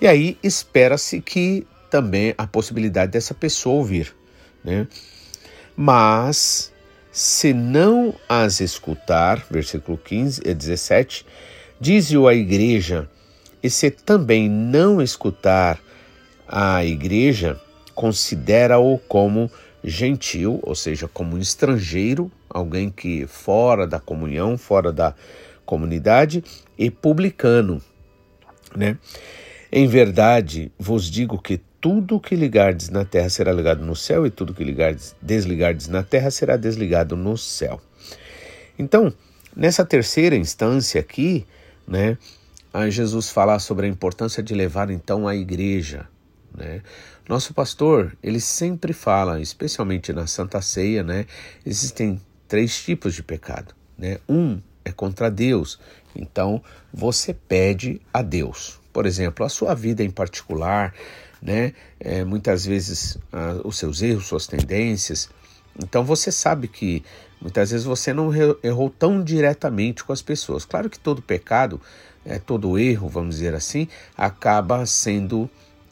E 0.00 0.08
aí 0.08 0.36
espera-se 0.42 1.20
que 1.20 1.64
também 1.88 2.34
a 2.36 2.48
possibilidade 2.48 3.12
dessa 3.12 3.32
pessoa 3.32 3.76
ouvir. 3.76 4.12
Né? 4.64 4.88
Mas, 5.76 6.72
se 7.12 7.54
não 7.54 8.12
as 8.28 8.58
escutar, 8.58 9.46
versículo 9.48 9.96
15 9.96 10.42
e 10.44 10.52
17, 10.52 11.24
diz-o 11.80 12.26
a 12.26 12.34
igreja, 12.34 13.08
e 13.62 13.70
se 13.70 13.88
também 13.88 14.48
não 14.48 15.00
escutar 15.00 15.78
a 16.48 16.84
igreja, 16.84 17.56
considera-o 17.94 18.98
como 18.98 19.48
gentil, 19.84 20.58
ou 20.62 20.74
seja, 20.74 21.06
como 21.06 21.36
um 21.36 21.38
estrangeiro, 21.38 22.32
alguém 22.48 22.88
que 22.88 23.26
fora 23.26 23.86
da 23.86 24.00
comunhão, 24.00 24.56
fora 24.56 24.90
da 24.90 25.14
comunidade, 25.66 26.42
e 26.78 26.90
publicano, 26.90 27.82
né? 28.74 28.96
Em 29.70 29.86
verdade, 29.86 30.72
vos 30.78 31.10
digo 31.10 31.40
que 31.40 31.60
tudo 31.80 32.18
que 32.18 32.34
ligardes 32.34 32.88
na 32.88 33.04
terra 33.04 33.28
será 33.28 33.52
ligado 33.52 33.84
no 33.84 33.94
céu, 33.94 34.26
e 34.26 34.30
tudo 34.30 34.54
que 34.54 34.64
ligardes, 34.64 35.14
desligardes 35.20 35.88
na 35.88 36.02
terra 36.02 36.30
será 36.30 36.56
desligado 36.56 37.14
no 37.14 37.36
céu. 37.36 37.78
Então, 38.78 39.12
nessa 39.54 39.84
terceira 39.84 40.34
instância 40.34 41.00
aqui, 41.00 41.46
né, 41.86 42.16
Jesus 42.88 43.28
fala 43.28 43.58
sobre 43.58 43.86
a 43.86 43.88
importância 43.88 44.42
de 44.42 44.54
levar 44.54 44.90
então 44.90 45.28
a 45.28 45.36
igreja, 45.36 46.08
né? 46.56 46.80
Nosso 47.26 47.54
pastor, 47.54 48.14
ele 48.22 48.38
sempre 48.38 48.92
fala, 48.92 49.40
especialmente 49.40 50.12
na 50.12 50.26
Santa 50.26 50.60
Ceia, 50.60 51.02
né? 51.02 51.24
Existem 51.64 52.20
três 52.46 52.82
tipos 52.82 53.14
de 53.14 53.22
pecado, 53.22 53.74
né? 53.96 54.18
Um 54.28 54.60
é 54.84 54.92
contra 54.92 55.30
Deus, 55.30 55.80
então 56.14 56.62
você 56.92 57.32
pede 57.32 57.98
a 58.12 58.20
Deus. 58.20 58.78
Por 58.92 59.06
exemplo, 59.06 59.44
a 59.44 59.48
sua 59.48 59.74
vida 59.74 60.04
em 60.04 60.10
particular, 60.10 60.92
né? 61.40 61.72
É, 61.98 62.24
muitas 62.24 62.66
vezes 62.66 63.16
ah, 63.32 63.58
os 63.64 63.78
seus 63.78 64.02
erros, 64.02 64.26
suas 64.26 64.46
tendências. 64.46 65.30
Então 65.82 66.04
você 66.04 66.30
sabe 66.30 66.68
que 66.68 67.02
muitas 67.40 67.70
vezes 67.70 67.86
você 67.86 68.12
não 68.12 68.30
errou 68.62 68.90
tão 68.90 69.24
diretamente 69.24 70.04
com 70.04 70.12
as 70.12 70.20
pessoas. 70.20 70.66
Claro 70.66 70.90
que 70.90 70.98
todo 70.98 71.22
pecado, 71.22 71.80
é, 72.22 72.38
todo 72.38 72.78
erro, 72.78 73.08
vamos 73.08 73.36
dizer 73.36 73.54
assim, 73.54 73.88
acaba 74.14 74.84
sendo 74.84 75.48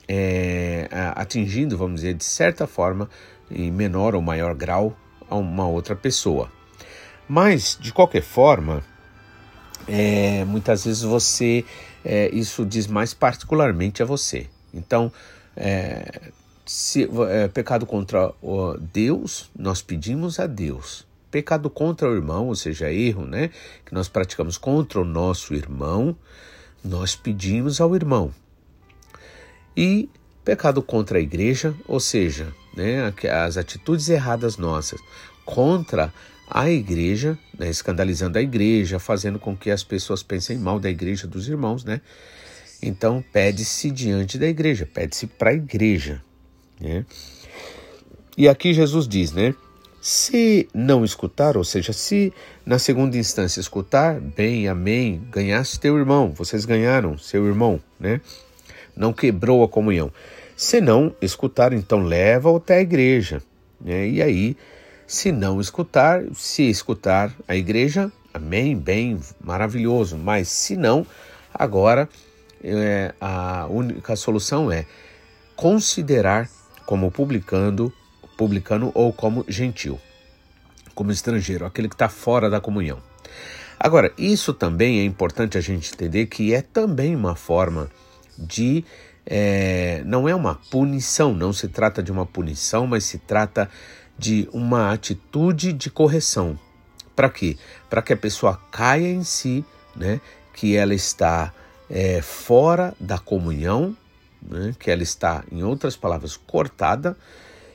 é, 0.09 0.89
atingindo, 1.15 1.77
vamos 1.77 2.01
dizer, 2.01 2.15
de 2.15 2.25
certa 2.25 2.67
forma, 2.67 3.09
em 3.51 3.71
menor 3.71 4.15
ou 4.15 4.23
maior 4.23 4.55
grau, 4.55 4.97
a 5.29 5.37
uma 5.37 5.67
outra 5.67 5.95
pessoa. 5.95 6.51
Mas, 7.29 7.79
de 7.81 7.93
qualquer 7.93 8.23
forma, 8.23 8.83
é, 9.87 10.45
muitas 10.45 10.85
vezes 10.85 11.03
você, 11.03 11.65
é, 12.05 12.29
isso 12.33 12.65
diz 12.65 12.87
mais 12.87 13.15
particularmente 13.15 14.03
a 14.03 14.07
você. 14.07 14.47
Então, 14.75 15.13
é, 15.57 16.31
se, 16.67 17.09
é, 17.31 17.49
pecado 17.49 17.87
contra 17.87 18.33
Deus, 18.93 19.51
nós 19.57 19.83
pedimos 19.83 20.39
a 20.39 20.47
Deus. 20.47 21.07
Pecado 21.31 21.71
contra 21.71 22.09
o 22.09 22.15
irmão, 22.15 22.49
ou 22.49 22.55
seja, 22.55 22.93
erro, 22.93 23.25
né? 23.25 23.51
Que 23.87 23.95
nós 23.95 24.09
praticamos 24.09 24.59
contra 24.59 25.01
o 25.01 25.05
nosso 25.05 25.55
irmão, 25.55 26.15
nós 26.85 27.17
pedimos 27.17 27.81
ao 27.81 27.97
irmão. 27.97 28.33
E 29.77 30.09
pecado 30.45 30.83
contra 30.83 31.19
a 31.19 31.21
igreja, 31.21 31.75
ou 31.87 32.01
seja, 32.01 32.53
né, 32.77 33.13
as 33.47 33.57
atitudes 33.57 34.09
erradas 34.09 34.57
nossas 34.57 35.01
contra 35.45 36.13
a 36.49 36.69
igreja, 36.71 37.39
né, 37.59 37.71
escandalizando 37.71 38.39
a 38.39 38.43
igreja, 38.43 38.99
fazendo 38.99 39.39
com 39.39 39.57
que 39.57 39.71
as 39.71 39.83
pessoas 39.83 40.23
pensem 40.23 40.59
mal 40.59 40.79
da 40.79 40.91
igreja 40.91 41.27
dos 41.27 41.49
irmãos, 41.49 41.85
né? 41.85 42.01
Então 42.83 43.25
pede-se 43.33 43.91
diante 43.91 44.37
da 44.37 44.47
igreja, 44.47 44.87
pede-se 44.93 45.27
para 45.27 45.51
a 45.51 45.55
igreja, 45.55 46.23
né? 46.81 47.07
E 48.37 48.49
aqui 48.49 48.75
Jesus 48.75 49.07
diz, 49.07 49.33
né? 49.33 49.55
Se 50.01 50.69
não 50.75 51.05
escutar, 51.05 51.57
ou 51.57 51.63
seja, 51.63 51.93
se 51.93 52.33
na 52.67 52.79
segunda 52.79 53.17
instância 53.17 53.61
escutar, 53.61 54.21
bem, 54.21 54.67
amém, 54.67 55.23
ganhaste 55.31 55.79
teu 55.79 55.97
irmão, 55.97 56.33
vocês 56.33 56.65
ganharam 56.65 57.17
seu 57.17 57.47
irmão, 57.47 57.81
né? 58.01 58.21
Não 58.97 59.13
quebrou 59.13 59.65
a 59.65 59.69
comunhão. 59.69 60.13
Se 60.57 60.81
não 60.81 61.15
escutar, 61.21 61.73
então 61.73 62.03
leva-o 62.03 62.57
até 62.57 62.77
a 62.77 62.81
igreja. 62.81 63.43
Né? 63.81 64.09
E 64.09 64.23
aí 64.23 64.57
Se 65.07 65.31
não 65.31 65.61
escutar, 65.61 66.23
se 66.35 66.69
escutar 66.71 67.35
a 67.47 67.55
igreja, 67.55 68.11
amém, 68.33 68.77
bem, 68.77 69.21
maravilhoso. 69.43 70.17
Mas 70.17 70.49
se 70.49 70.77
não, 70.77 71.07
agora 71.53 72.09
é, 72.63 73.13
a 73.21 73.67
única 73.69 74.17
solução 74.17 74.71
é 74.71 74.87
considerar 75.57 76.49
como 76.87 77.11
publicando, 77.11 77.93
publicano 78.37 78.91
ou 78.95 79.13
como 79.13 79.45
gentil, 79.49 80.01
como 80.95 81.13
estrangeiro, 81.13 81.67
aquele 81.67 81.89
que 81.89 81.95
está 81.95 82.09
fora 82.09 82.49
da 82.49 82.61
comunhão. 82.61 82.99
Agora, 83.79 84.13
isso 84.17 84.55
também 84.55 85.01
é 85.01 85.05
importante 85.05 85.59
a 85.59 85.61
gente 85.61 85.93
entender 85.93 86.27
que 86.27 86.55
é 86.55 86.63
também 86.63 87.17
uma 87.17 87.35
forma 87.35 87.91
de. 88.39 88.85
É, 89.25 90.03
não 90.05 90.29
é 90.29 90.35
uma 90.35 90.57
punição, 90.71 91.33
não 91.33 91.53
se 91.53 91.69
trata 91.69 92.03
de 92.03 92.11
uma 92.11 92.27
punição, 92.27 92.87
mas 92.87 93.05
se 93.05 93.19
trata 93.19 93.71
de 94.19 94.49
uma 94.53 94.93
atitude 94.93 95.73
de 95.73 95.91
correção. 95.91 96.59
Para 97.15 97.29
quê? 97.29 97.57
Para 97.89 98.03
que 98.03 98.13
a 98.13 98.17
pessoa 98.17 98.61
caia 98.71 99.09
em 99.09 99.23
si, 99.23 99.65
né? 99.95 100.21
que 100.55 100.77
ela 100.77 100.95
está 100.95 101.53
é, 101.89 102.23
fora 102.23 102.95
da 102.99 103.19
comunhão, 103.19 103.97
né? 104.41 104.75
que 104.79 104.91
ela 104.91 105.03
está, 105.03 105.45
em 105.51 105.63
outras 105.63 105.97
palavras, 105.97 106.37
cortada. 106.37 107.17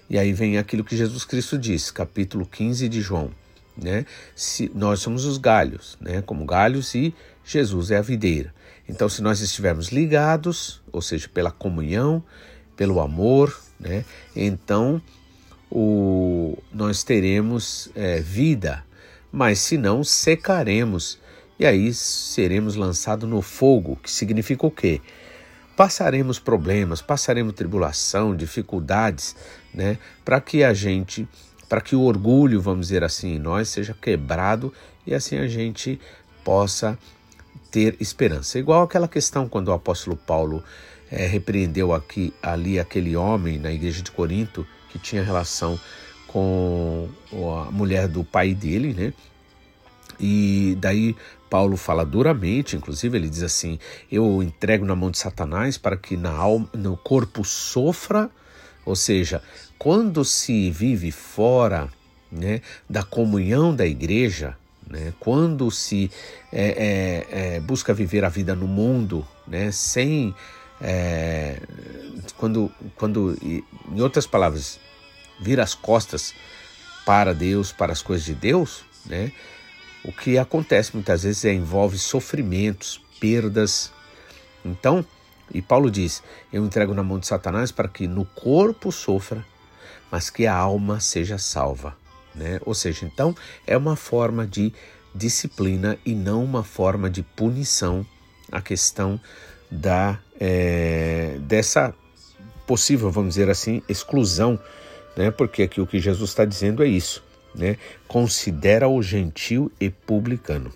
E 0.09 0.17
aí 0.17 0.33
vem 0.33 0.57
aquilo 0.57 0.83
que 0.83 0.95
Jesus 0.95 1.25
Cristo 1.25 1.57
diz, 1.57 1.91
capítulo 1.91 2.45
15 2.45 2.87
de 2.87 3.01
João. 3.01 3.31
Né? 3.75 4.05
Se, 4.35 4.71
nós 4.73 5.01
somos 5.01 5.25
os 5.25 5.37
galhos, 5.37 5.97
né? 6.01 6.21
como 6.21 6.45
galhos, 6.45 6.95
e 6.95 7.13
Jesus 7.43 7.91
é 7.91 7.97
a 7.97 8.01
videira. 8.01 8.53
Então, 8.87 9.09
se 9.09 9.21
nós 9.21 9.41
estivermos 9.41 9.89
ligados, 9.89 10.81
ou 10.91 11.01
seja, 11.01 11.27
pela 11.27 11.51
comunhão, 11.51 12.23
pelo 12.75 12.99
amor, 13.01 13.59
né? 13.79 14.05
então 14.35 15.01
o, 15.69 16.57
nós 16.71 17.03
teremos 17.03 17.89
é, 17.95 18.19
vida, 18.21 18.85
mas 19.31 19.59
se 19.59 19.77
não, 19.77 20.03
secaremos 20.03 21.19
e 21.59 21.65
aí 21.65 21.91
seremos 21.93 22.75
lançados 22.75 23.27
no 23.27 23.41
fogo, 23.41 23.97
que 24.01 24.11
significa 24.11 24.65
o 24.65 24.71
quê? 24.71 25.01
Passaremos 25.75 26.39
problemas, 26.39 27.01
passaremos 27.01 27.53
tribulação, 27.53 28.35
dificuldades, 28.35 29.35
né? 29.73 29.97
Para 30.23 30.39
que 30.39 30.63
a 30.63 30.73
gente, 30.73 31.27
para 31.67 31.81
que 31.81 31.95
o 31.95 32.01
orgulho, 32.01 32.61
vamos 32.61 32.87
dizer 32.87 33.03
assim, 33.03 33.35
em 33.35 33.39
nós 33.39 33.69
seja 33.69 33.93
quebrado 33.93 34.73
e 35.05 35.13
assim 35.13 35.37
a 35.37 35.47
gente 35.47 35.99
possa 36.43 36.97
ter 37.71 37.95
esperança. 37.99 38.59
Igual 38.59 38.83
aquela 38.83 39.07
questão 39.07 39.47
quando 39.47 39.69
o 39.69 39.73
apóstolo 39.73 40.15
Paulo 40.15 40.63
é, 41.11 41.25
repreendeu 41.25 41.93
aqui 41.93 42.33
ali 42.41 42.79
aquele 42.79 43.15
homem 43.15 43.57
na 43.57 43.71
igreja 43.71 44.01
de 44.01 44.11
Corinto 44.11 44.65
que 44.89 44.99
tinha 44.99 45.23
relação 45.23 45.79
com 46.27 47.09
a 47.31 47.71
mulher 47.71 48.07
do 48.07 48.23
pai 48.23 48.53
dele, 48.53 48.93
né? 48.93 49.13
E 50.19 50.75
daí 50.79 51.15
Paulo 51.49 51.77
fala 51.77 52.05
duramente, 52.05 52.75
inclusive 52.75 53.17
ele 53.17 53.29
diz 53.29 53.43
assim: 53.43 53.79
Eu 54.11 54.41
entrego 54.43 54.85
na 54.85 54.95
mão 54.95 55.11
de 55.11 55.17
Satanás 55.17 55.77
para 55.77 55.95
que 55.95 56.17
na 56.17 56.31
alma, 56.31 56.69
no 56.73 56.97
corpo 56.97 57.43
sofra, 57.43 58.29
ou 58.85 58.95
seja, 58.95 59.41
quando 59.77 60.25
se 60.25 60.71
vive 60.71 61.11
fora 61.11 61.89
né, 62.31 62.61
da 62.89 63.03
comunhão 63.03 63.75
da 63.75 63.85
igreja, 63.85 64.57
né, 64.89 65.13
quando 65.19 65.69
se 65.69 66.09
é, 66.51 67.25
é, 67.31 67.55
é, 67.55 67.59
busca 67.59 67.93
viver 67.93 68.23
a 68.23 68.29
vida 68.29 68.55
no 68.55 68.67
mundo, 68.67 69.27
né, 69.47 69.71
sem 69.71 70.33
é, 70.79 71.59
quando, 72.37 72.71
quando, 72.95 73.37
em 73.41 74.01
outras 74.01 74.27
palavras, 74.27 74.79
vira 75.39 75.63
as 75.63 75.73
costas 75.73 76.33
para 77.05 77.33
Deus, 77.33 77.71
para 77.71 77.91
as 77.91 78.01
coisas 78.01 78.25
de 78.25 78.35
Deus, 78.35 78.83
né? 79.05 79.31
O 80.03 80.11
que 80.11 80.37
acontece 80.37 80.93
muitas 80.93 81.23
vezes 81.23 81.43
é 81.45 81.53
envolve 81.53 81.97
sofrimentos, 81.97 83.01
perdas. 83.19 83.91
Então, 84.63 85.05
e 85.53 85.61
Paulo 85.61 85.89
diz: 85.89 86.23
Eu 86.51 86.65
entrego 86.65 86.93
na 86.93 87.03
mão 87.03 87.19
de 87.19 87.27
Satanás 87.27 87.71
para 87.71 87.87
que 87.87 88.07
no 88.07 88.25
corpo 88.25 88.91
sofra, 88.91 89.45
mas 90.11 90.29
que 90.29 90.45
a 90.45 90.55
alma 90.55 90.99
seja 90.99 91.37
salva. 91.37 91.95
Né? 92.37 92.59
Ou 92.65 92.73
seja, 92.73 93.05
então 93.05 93.35
é 93.65 93.75
uma 93.75 93.95
forma 93.95 94.45
de 94.45 94.71
disciplina 95.13 95.97
e 96.05 96.13
não 96.13 96.43
uma 96.43 96.63
forma 96.63 97.09
de 97.09 97.23
punição 97.23 98.05
a 98.51 98.61
questão 98.61 99.19
da 99.69 100.19
é, 100.39 101.37
dessa 101.41 101.93
possível, 102.67 103.09
vamos 103.11 103.33
dizer 103.33 103.49
assim, 103.49 103.81
exclusão 103.89 104.59
né? 105.17 105.31
Porque 105.31 105.63
aqui 105.63 105.81
o 105.81 105.87
que 105.87 105.99
Jesus 105.99 106.29
está 106.29 106.45
dizendo 106.45 106.83
é 106.83 106.87
isso, 106.87 107.23
né? 107.55 107.77
Considera 108.07 108.87
o 108.87 109.01
gentil 109.01 109.71
e 109.81 109.89
publicano. 109.89 110.71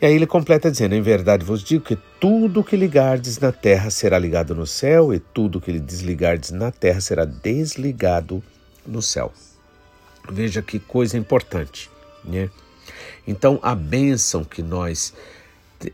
E 0.00 0.06
aí 0.06 0.14
ele 0.14 0.26
completa 0.26 0.70
dizendo: 0.70 0.94
Em 0.94 1.00
verdade 1.00 1.44
vos 1.44 1.64
digo 1.64 1.82
que 1.82 1.96
tudo 2.20 2.62
que 2.62 2.76
ligardes 2.76 3.38
na 3.38 3.50
terra 3.50 3.88
será 3.88 4.18
ligado 4.18 4.54
no 4.54 4.66
céu, 4.66 5.14
e 5.14 5.18
tudo 5.18 5.60
que 5.60 5.80
desligardes 5.80 6.50
na 6.50 6.70
terra 6.70 7.00
será 7.00 7.24
desligado 7.24 8.42
no 8.86 9.00
céu. 9.00 9.32
Veja 10.30 10.62
que 10.62 10.78
coisa 10.78 11.16
importante, 11.16 11.90
né? 12.24 12.50
Então 13.26 13.58
a 13.62 13.74
bênção 13.74 14.44
que 14.44 14.62
nós 14.62 15.14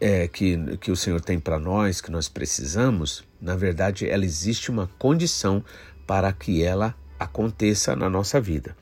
é, 0.01 0.29
que, 0.29 0.77
que 0.79 0.91
o 0.91 0.97
Senhor 0.97 1.21
tem 1.21 1.39
para 1.39 1.59
nós, 1.59 2.01
que 2.01 2.11
nós 2.11 2.29
precisamos, 2.29 3.25
na 3.41 3.57
verdade, 3.57 4.09
ela 4.09 4.25
existe 4.25 4.71
uma 4.71 4.89
condição 4.99 5.65
para 6.07 6.33
que 6.33 6.63
ela 6.63 6.95
aconteça 7.19 7.97
na 7.97 8.09
nossa 8.09 8.41
vida. 8.41 8.77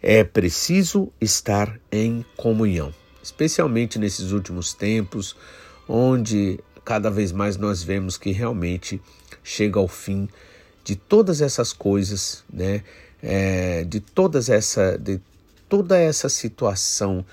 É 0.00 0.24
preciso 0.24 1.12
estar 1.20 1.78
em 1.90 2.24
comunhão, 2.36 2.92
especialmente 3.22 3.98
nesses 3.98 4.32
últimos 4.32 4.74
tempos, 4.74 5.36
onde 5.88 6.58
cada 6.84 7.10
vez 7.10 7.30
mais 7.30 7.56
nós 7.56 7.82
vemos 7.82 8.16
que 8.16 8.32
realmente 8.32 9.00
chega 9.44 9.78
ao 9.78 9.86
fim 9.86 10.28
de 10.84 10.96
todas 10.96 11.40
essas 11.40 11.72
coisas, 11.72 12.44
né? 12.52 12.82
É, 13.22 13.84
de 13.84 14.00
todas 14.00 14.48
essa, 14.48 14.98
de 14.98 15.20
toda 15.68 15.96
essa 15.96 16.28
situação 16.28 17.24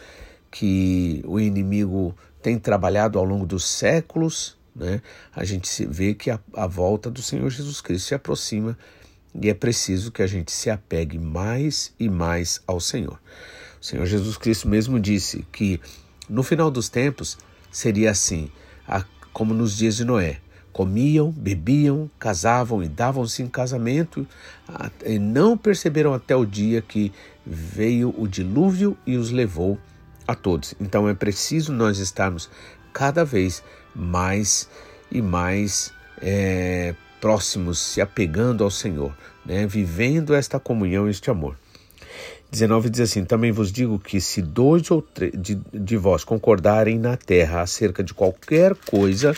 que 0.51 1.23
o 1.25 1.39
inimigo 1.39 2.15
tem 2.41 2.57
trabalhado 2.57 3.17
ao 3.17 3.25
longo 3.25 3.45
dos 3.45 3.65
séculos, 3.65 4.57
né? 4.75 5.01
A 5.35 5.43
gente 5.43 5.85
vê 5.85 6.13
que 6.13 6.31
a, 6.31 6.39
a 6.53 6.67
volta 6.67 7.09
do 7.09 7.21
Senhor 7.21 7.49
Jesus 7.49 7.81
Cristo 7.81 8.07
se 8.07 8.15
aproxima 8.15 8.77
e 9.35 9.49
é 9.49 9.53
preciso 9.53 10.11
que 10.11 10.21
a 10.21 10.27
gente 10.27 10.51
se 10.51 10.69
apegue 10.69 11.19
mais 11.19 11.93
e 11.99 12.09
mais 12.09 12.61
ao 12.65 12.79
Senhor. 12.79 13.19
O 13.81 13.85
Senhor 13.85 14.05
Jesus 14.05 14.37
Cristo 14.37 14.67
mesmo 14.67 14.99
disse 14.99 15.45
que 15.51 15.79
no 16.29 16.43
final 16.43 16.71
dos 16.71 16.89
tempos 16.89 17.37
seria 17.71 18.11
assim, 18.11 18.51
como 19.33 19.53
nos 19.53 19.77
dias 19.77 19.95
de 19.95 20.05
Noé: 20.05 20.39
comiam, 20.71 21.31
bebiam, 21.31 22.09
casavam 22.19 22.83
e 22.83 22.87
davam-se 22.87 23.41
em 23.41 23.47
casamento, 23.47 24.27
e 25.05 25.19
não 25.19 25.57
perceberam 25.57 26.13
até 26.13 26.35
o 26.35 26.45
dia 26.45 26.81
que 26.81 27.11
veio 27.45 28.13
o 28.17 28.27
dilúvio 28.27 28.97
e 29.05 29.17
os 29.17 29.31
levou 29.31 29.77
a 30.27 30.35
todos. 30.35 30.75
Então 30.79 31.09
é 31.09 31.13
preciso 31.13 31.73
nós 31.73 31.97
estarmos 31.97 32.49
cada 32.93 33.25
vez 33.25 33.63
mais 33.95 34.69
e 35.11 35.21
mais 35.21 35.91
é, 36.21 36.93
próximos, 37.19 37.79
se 37.79 38.01
apegando 38.01 38.63
ao 38.63 38.69
Senhor, 38.69 39.15
né? 39.45 39.65
vivendo 39.65 40.33
esta 40.33 40.59
comunhão, 40.59 41.09
este 41.09 41.29
amor. 41.29 41.57
19 42.51 42.89
diz 42.89 43.01
assim: 43.01 43.23
Também 43.23 43.51
vos 43.51 43.71
digo 43.71 43.99
que 43.99 44.19
se 44.19 44.41
dois 44.41 44.89
ou 44.89 45.01
três 45.01 45.33
de, 45.35 45.55
de 45.73 45.97
vós 45.97 46.23
concordarem 46.23 46.97
na 46.97 47.15
terra 47.15 47.61
acerca 47.61 48.03
de 48.03 48.13
qualquer 48.13 48.75
coisa 48.75 49.35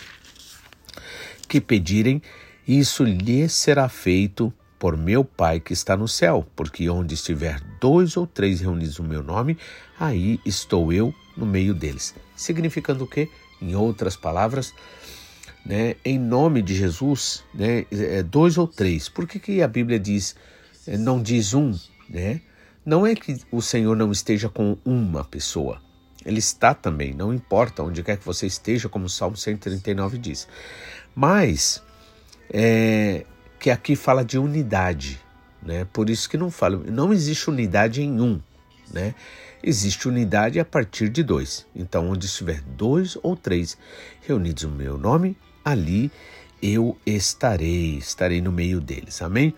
que 1.52 1.60
pedirem, 1.60 2.22
isso 2.66 3.04
lhes 3.04 3.52
será 3.52 3.90
feito 3.90 4.54
por 4.80 4.96
meu 4.96 5.26
Pai 5.26 5.60
que 5.60 5.74
está 5.74 5.98
no 5.98 6.08
céu, 6.08 6.48
porque 6.56 6.90
onde 6.90 7.14
estiver 7.14 7.60
dois 7.82 8.16
ou 8.16 8.26
três 8.26 8.62
reunidos 8.62 9.00
no 9.00 9.10
meu 9.10 9.22
nome, 9.22 9.58
aí 10.00 10.40
estou 10.46 10.94
eu 10.94 11.14
no 11.36 11.46
meio 11.46 11.74
deles. 11.74 12.16
Significando 12.38 13.04
o 13.04 13.08
quê? 13.08 13.28
Em 13.62 13.76
outras 13.76 14.16
palavras, 14.16 14.74
né, 15.66 15.98
em 16.06 16.18
nome 16.18 16.62
de 16.62 16.74
Jesus, 16.74 17.44
né, 17.54 17.86
é, 17.92 18.24
dois 18.24 18.58
ou 18.58 18.66
três. 18.66 19.10
Por 19.10 19.28
que, 19.28 19.38
que 19.38 19.62
a 19.62 19.68
Bíblia 19.68 20.00
diz, 20.00 20.38
é, 20.88 20.98
não 20.98 21.22
diz 21.22 21.54
um? 21.54 21.78
Né? 22.10 22.40
Não 22.86 23.06
é 23.06 23.14
que 23.14 23.42
o 23.52 23.62
Senhor 23.62 23.98
não 23.98 24.10
esteja 24.10 24.48
com 24.48 24.78
uma 24.86 25.26
pessoa. 25.26 25.82
Ele 26.26 26.40
está 26.40 26.74
também, 26.74 27.14
não 27.14 27.34
importa 27.34 27.84
onde 27.84 28.04
quer 28.04 28.18
que 28.18 28.26
você 28.26 28.46
esteja, 28.46 28.88
como 28.88 29.06
o 29.06 29.10
Salmo 29.10 29.36
139 29.36 30.18
diz. 30.18 30.48
Mas 31.16 31.82
é, 32.50 33.26
que 33.60 33.70
aqui 33.70 33.96
fala 33.96 34.24
de 34.24 34.38
unidade, 34.38 35.20
né? 35.62 35.86
Por 35.92 36.10
isso 36.10 36.30
que 36.30 36.38
não 36.38 36.52
fala, 36.52 36.78
não 36.78 37.12
existe 37.12 37.50
unidade 37.50 38.02
em 38.02 38.22
um, 38.22 38.40
né? 38.92 39.16
Existe 39.64 40.08
unidade 40.08 40.60
a 40.60 40.66
partir 40.66 41.10
de 41.10 41.24
dois. 41.24 41.66
Então, 41.76 42.10
onde 42.10 42.26
estiver 42.26 42.62
dois 42.62 43.18
ou 43.22 43.36
três 43.36 43.78
reunidos 44.22 44.64
no 44.64 44.72
meu 44.72 44.98
nome, 44.98 45.38
ali 45.64 46.12
eu 46.62 46.98
estarei, 47.06 47.98
estarei 47.98 48.42
no 48.42 48.52
meio 48.52 48.82
deles. 48.82 49.22
Amém? 49.22 49.54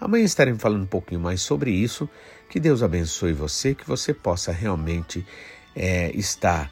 Amanhã 0.00 0.24
estaremos 0.24 0.62
falando 0.62 0.82
um 0.82 0.86
pouquinho 0.86 1.20
mais 1.20 1.40
sobre 1.40 1.72
isso 1.72 2.08
Que 2.48 2.60
Deus 2.60 2.82
abençoe 2.82 3.32
você, 3.32 3.74
que 3.74 3.86
você 3.86 4.14
possa 4.14 4.52
realmente 4.52 5.26
é, 5.74 6.10
estar 6.16 6.70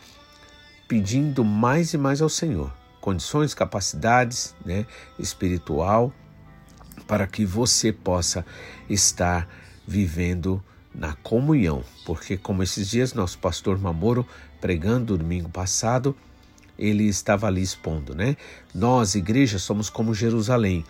pedindo 0.89 1.45
mais 1.45 1.93
e 1.95 1.99
mais 1.99 2.23
ao 2.23 2.29
Senhor 2.29 2.73
condições, 3.07 3.55
capacidades, 3.55 4.53
né, 4.65 4.85
espiritual, 5.17 6.13
para 7.07 7.25
que 7.25 7.47
você 7.47 7.93
possa 7.93 8.45
estar 8.91 9.49
vivendo 9.87 10.61
na 10.93 11.13
comunhão, 11.13 11.85
porque 12.05 12.37
como 12.37 12.65
esses 12.65 12.91
dias 12.91 13.15
nosso 13.15 13.39
pastor 13.39 13.79
Mamoro 13.79 14.27
pregando 14.61 15.17
domingo 15.17 15.49
passado, 15.49 16.17
ele 16.77 17.05
estava 17.05 17.47
ali 17.47 17.63
expondo, 17.63 18.13
né? 18.13 18.37
Nós, 18.75 19.15
igreja, 19.15 19.61
somos 19.61 19.89
como 19.89 20.13
Jerusalém, 20.13 20.85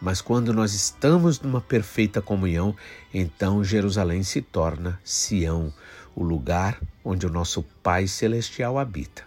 mas 0.00 0.20
quando 0.20 0.52
nós 0.52 0.72
estamos 0.72 1.40
numa 1.40 1.60
perfeita 1.60 2.22
comunhão, 2.22 2.76
então 3.12 3.64
Jerusalém 3.64 4.22
se 4.22 4.40
torna 4.40 5.00
Sião, 5.02 5.74
o 6.16 6.24
lugar 6.24 6.80
onde 7.04 7.26
o 7.26 7.30
nosso 7.30 7.62
Pai 7.82 8.08
celestial 8.08 8.78
habita. 8.78 9.22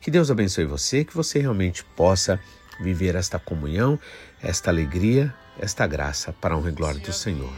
Que 0.00 0.10
Deus 0.10 0.30
abençoe 0.30 0.64
você, 0.64 1.04
que 1.04 1.14
você 1.14 1.38
realmente 1.38 1.84
possa 1.84 2.40
viver 2.80 3.14
esta 3.14 3.38
comunhão, 3.38 4.00
esta 4.42 4.70
alegria, 4.70 5.32
esta 5.58 5.86
graça 5.86 6.32
para 6.32 6.54
a 6.54 6.58
honra 6.58 6.70
e 6.70 6.72
glória 6.72 7.00
do 7.00 7.12
Senhor. 7.12 7.52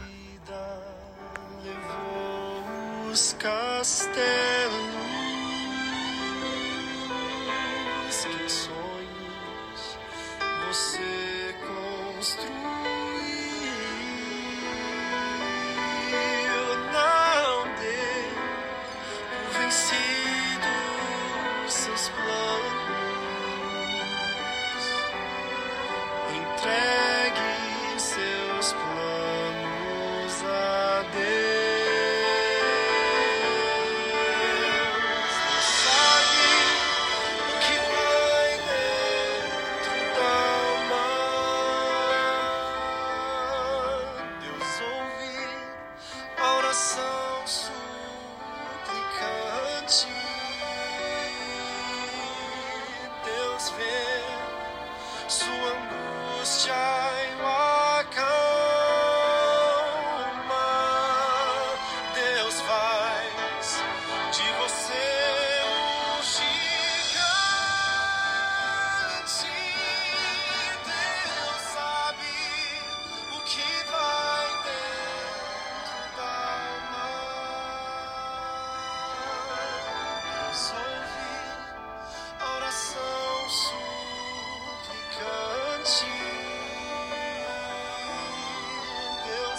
Deus 85.83 86.01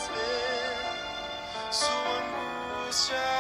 vê 0.09 1.71
sua 1.71 2.13
angústia. 2.19 3.34